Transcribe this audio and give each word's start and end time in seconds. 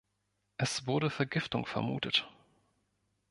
Es 0.57 0.87
wurde 0.87 1.11
Vergiftung 1.11 1.67
vermutet. 1.67 2.27